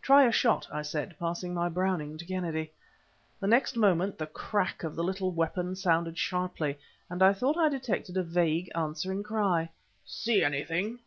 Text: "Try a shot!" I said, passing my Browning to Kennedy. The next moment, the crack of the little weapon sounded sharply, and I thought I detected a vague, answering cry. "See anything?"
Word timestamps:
"Try 0.00 0.24
a 0.26 0.30
shot!" 0.30 0.68
I 0.70 0.82
said, 0.82 1.16
passing 1.18 1.52
my 1.52 1.68
Browning 1.68 2.16
to 2.16 2.24
Kennedy. 2.24 2.70
The 3.40 3.48
next 3.48 3.76
moment, 3.76 4.16
the 4.16 4.28
crack 4.28 4.84
of 4.84 4.94
the 4.94 5.02
little 5.02 5.32
weapon 5.32 5.74
sounded 5.74 6.16
sharply, 6.16 6.78
and 7.10 7.20
I 7.20 7.32
thought 7.32 7.56
I 7.58 7.68
detected 7.68 8.16
a 8.16 8.22
vague, 8.22 8.70
answering 8.76 9.24
cry. 9.24 9.70
"See 10.06 10.44
anything?" 10.44 11.00